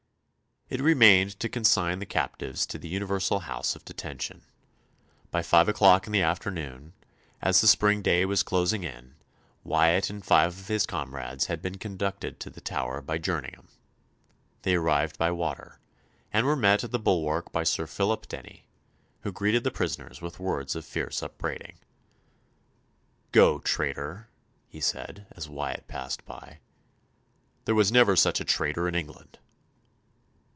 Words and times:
It 0.73 0.79
remained 0.79 1.37
to 1.41 1.49
consign 1.49 1.99
the 1.99 2.05
captives 2.05 2.65
to 2.67 2.77
the 2.79 2.87
universal 2.87 3.41
house 3.41 3.75
of 3.75 3.83
detention. 3.83 4.45
By 5.29 5.41
five 5.41 5.67
o'clock 5.67 6.07
in 6.07 6.13
the 6.13 6.21
afternoon, 6.21 6.93
as 7.41 7.59
the 7.59 7.67
spring 7.67 8.01
day 8.01 8.23
was 8.23 8.41
closing 8.41 8.85
in, 8.85 9.15
Wyatt 9.65 10.09
and 10.09 10.23
five 10.23 10.57
of 10.57 10.69
his 10.69 10.85
comrades 10.85 11.47
had 11.47 11.61
been 11.61 11.77
conducted 11.77 12.39
to 12.39 12.49
the 12.49 12.61
Tower 12.61 13.01
by 13.01 13.17
Jerningham. 13.17 13.67
They 14.61 14.75
arrived 14.75 15.17
by 15.17 15.31
water, 15.31 15.81
and 16.31 16.45
were 16.45 16.55
met 16.55 16.85
at 16.85 16.91
the 16.91 16.99
bulwark 16.99 17.51
by 17.51 17.63
Sir 17.65 17.85
Philip 17.85 18.29
Denny, 18.29 18.65
who 19.23 19.33
greeted 19.33 19.65
the 19.65 19.71
prisoners 19.71 20.21
with 20.21 20.39
words 20.39 20.73
of 20.73 20.85
fierce 20.85 21.21
upbraiding. 21.21 21.79
"Go, 23.33 23.59
traitor," 23.59 24.29
he 24.69 24.79
said, 24.79 25.27
as 25.33 25.49
Wyatt 25.49 25.89
passed 25.89 26.23
by, 26.23 26.59
"there 27.65 27.75
was 27.75 27.91
never 27.91 28.15
such 28.15 28.39
a 28.39 28.45
traitor 28.45 28.87
in 28.87 28.95
England." 28.95 29.37